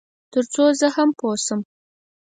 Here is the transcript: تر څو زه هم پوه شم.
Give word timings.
تر 0.33 0.43
څو 0.53 0.63
زه 0.79 0.87
هم 0.95 1.09
پوه 1.19 1.35
شم. 1.45 1.59